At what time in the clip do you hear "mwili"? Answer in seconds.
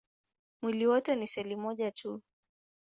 0.61-0.87